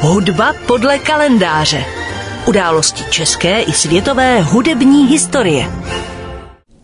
[0.00, 1.84] Hudba podle kalendáře.
[2.48, 5.70] Události české i světové hudební historie.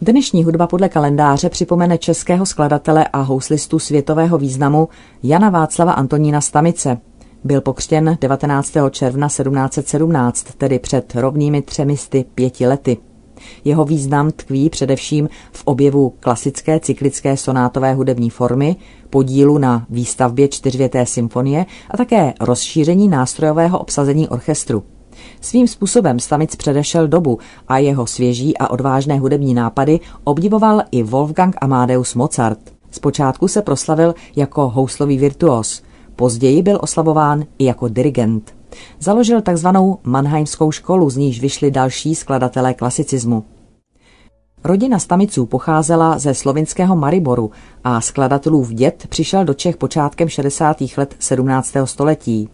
[0.01, 4.89] Dnešní hudba podle kalendáře připomene českého skladatele a houslistu světového významu
[5.23, 6.99] Jana Václava Antonína Stamice.
[7.45, 8.73] Byl pokřtěn 19.
[8.91, 12.97] června 1717, tedy před rovnými třemisty pěti lety.
[13.65, 18.77] Jeho význam tkví především v objevu klasické cyklické sonátové hudební formy,
[19.11, 24.83] podílu na výstavbě čtyřvěté symfonie a také rozšíření nástrojového obsazení orchestru.
[25.41, 27.39] Svým způsobem Stamic předešel dobu
[27.69, 32.59] a jeho svěží a odvážné hudební nápady obdivoval i Wolfgang Amadeus Mozart.
[32.91, 35.83] Zpočátku se proslavil jako houslový virtuos,
[36.17, 38.62] později byl oslavován i jako dirigent.
[39.01, 43.45] Založil takzvanou Mannheimskou školu, z níž vyšli další skladatelé klasicismu.
[44.65, 47.51] Rodina Stamiců pocházela ze slovinského Mariboru
[47.85, 50.77] a skladatelův děd přišel do Čech počátkem 60.
[50.97, 51.75] let 17.
[51.85, 52.49] století.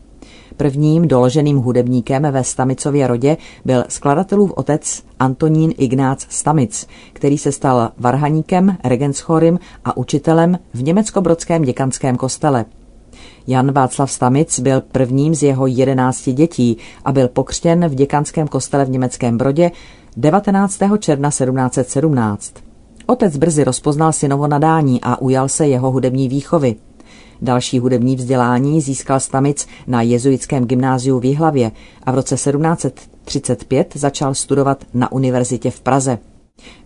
[0.56, 7.90] Prvním doloženým hudebníkem ve Stamicově rodě byl skladatelův otec Antonín Ignác Stamic, který se stal
[7.98, 12.64] varhaníkem, regenschorym a učitelem v německobrodském děkanském kostele.
[13.50, 18.84] Jan Václav Stamic byl prvním z jeho jedenácti dětí a byl pokřtěn v děkanském kostele
[18.84, 19.70] v Německém Brodě
[20.16, 20.78] 19.
[20.98, 22.54] června 1717.
[23.06, 26.76] Otec brzy rozpoznal synovo nadání a ujal se jeho hudební výchovy.
[27.42, 34.34] Další hudební vzdělání získal Stamic na jezuitském gymnáziu v Jihlavě a v roce 1735 začal
[34.34, 36.18] studovat na univerzitě v Praze.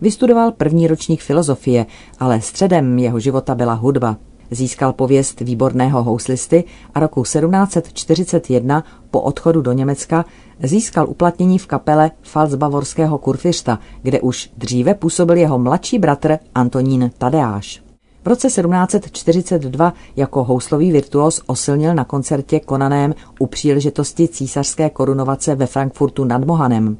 [0.01, 1.85] Vystudoval první ročník filozofie,
[2.19, 4.17] ale středem jeho života byla hudba.
[4.53, 10.25] Získal pověst výborného houslisty a roku 1741 po odchodu do Německa
[10.63, 17.83] získal uplatnění v kapele Falzbavorského kurfiřta, kde už dříve působil jeho mladší bratr Antonín Tadeáš.
[18.23, 25.65] V roce 1742 jako houslový virtuos osilnil na koncertě konaném u příležitosti císařské korunovace ve
[25.65, 26.97] Frankfurtu nad Mohanem.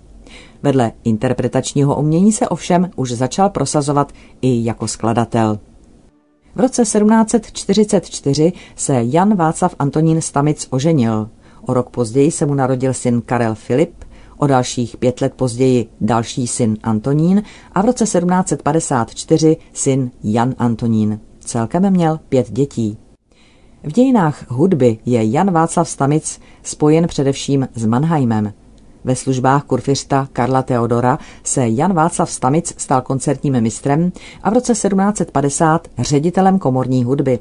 [0.64, 4.12] Vedle interpretačního umění se ovšem už začal prosazovat
[4.42, 5.60] i jako skladatel.
[6.56, 11.30] V roce 1744 se Jan Václav Antonín Stamic oženil.
[11.62, 14.04] O rok později se mu narodil syn Karel Filip,
[14.38, 21.20] o dalších pět let později další syn Antonín a v roce 1754 syn Jan Antonín.
[21.40, 22.98] Celkem měl pět dětí.
[23.84, 28.54] V dějinách hudby je Jan Václav Stamic spojen především s Mannheimem.
[29.04, 34.12] Ve službách kurfiřta Karla Teodora se Jan Václav Stamic stal koncertním mistrem
[34.44, 37.40] a v roce 1750 ředitelem komorní hudby.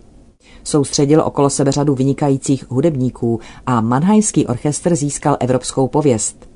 [0.64, 6.48] Soustředil okolo sebe řadu vynikajících hudebníků a Mannheimský orchestr získal evropskou pověst.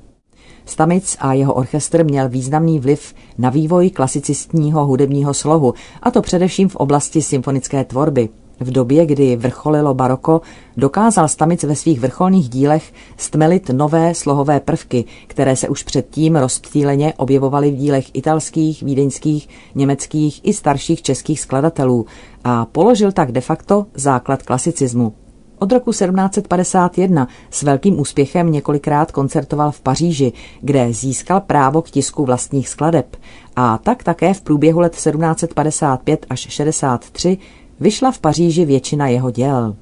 [0.65, 5.73] Stamic a jeho orchestr měl významný vliv na vývoj klasicistního hudebního slohu,
[6.03, 8.29] a to především v oblasti symfonické tvorby–
[8.59, 10.41] v době, kdy vrcholilo baroko,
[10.77, 17.13] dokázal Stamic ve svých vrcholných dílech stmelit nové slohové prvky, které se už předtím rozptýleně
[17.17, 22.05] objevovaly v dílech italských, vídeňských, německých i starších českých skladatelů
[22.43, 25.13] a položil tak de facto základ klasicismu.
[25.59, 32.25] Od roku 1751 s velkým úspěchem několikrát koncertoval v Paříži, kde získal právo k tisku
[32.25, 33.15] vlastních skladeb
[33.55, 37.37] a tak také v průběhu let 1755 až 63
[37.79, 39.75] vyšla v Paříži většina jeho děl.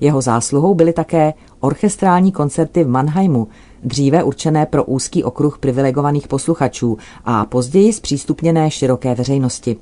[0.00, 3.48] Jeho zásluhou byly také orchestrální koncerty v Mannheimu,
[3.84, 9.76] dříve určené pro úzký okruh privilegovaných posluchačů a později zpřístupněné široké veřejnosti.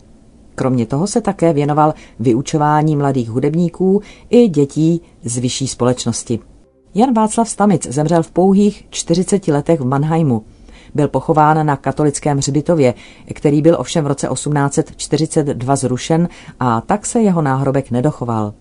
[0.55, 6.39] Kromě toho se také věnoval vyučování mladých hudebníků i dětí z vyšší společnosti.
[6.95, 10.45] Jan Václav Stamic zemřel v pouhých 40 letech v Mannheimu.
[10.95, 12.95] Byl pochován na katolickém hřbitově,
[13.35, 16.29] který byl ovšem v roce 1842 zrušen
[16.61, 18.55] a tak se jeho náhrobek nedochoval.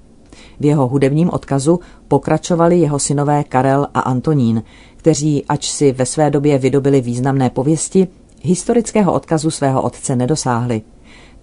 [0.60, 4.64] V jeho hudebním odkazu pokračovali jeho synové Karel a Antonín,
[4.98, 8.08] kteří, ač si ve své době vydobili významné pověsti,
[8.42, 10.82] historického odkazu svého otce nedosáhli.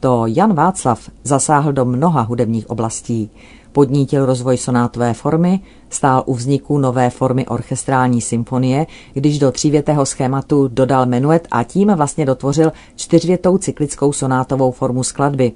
[0.00, 3.30] To Jan Václav zasáhl do mnoha hudebních oblastí.
[3.72, 5.60] Podnítil rozvoj sonátové formy,
[5.90, 11.94] stál u vzniku nové formy orchestrální symfonie, když do třívětého schématu dodal menuet a tím
[11.94, 15.52] vlastně dotvořil čtyřvětou cyklickou sonátovou formu skladby.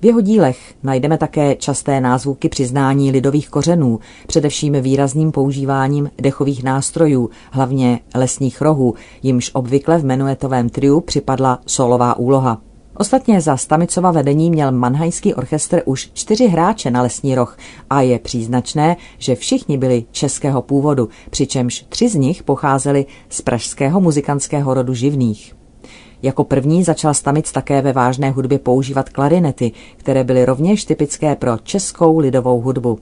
[0.00, 7.30] V jeho dílech najdeme také časté názvuky přiznání lidových kořenů, především výrazným používáním dechových nástrojů,
[7.50, 12.60] hlavně lesních rohů, jimž obvykle v menuetovém triu připadla solová úloha.
[12.96, 17.58] Ostatně za Stamicova vedení měl Mannheimský orchestr už čtyři hráče na lesní roh
[17.90, 24.00] a je příznačné, že všichni byli českého původu, přičemž tři z nich pocházeli z pražského
[24.00, 25.56] muzikantského rodu živných.
[26.22, 31.58] Jako první začal Stamic také ve vážné hudbě používat klarinety, které byly rovněž typické pro
[31.58, 32.98] českou lidovou hudbu.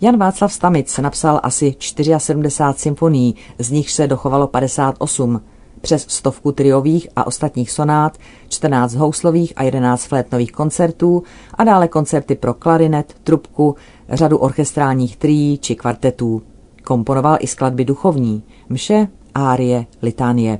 [0.00, 1.74] Jan Václav Stamic napsal asi
[2.18, 5.40] 74 symfonií, z nich se dochovalo 58,
[5.80, 8.18] přes stovku triových a ostatních sonát,
[8.48, 11.22] 14 houslových a 11 flétnových koncertů
[11.54, 13.76] a dále koncerty pro klarinet, trubku,
[14.08, 16.42] řadu orchestrálních trií či kvartetů.
[16.84, 20.58] Komponoval i skladby duchovní, mše, árie, litánie.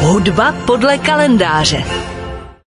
[0.00, 2.09] Hudba podle kalendáře.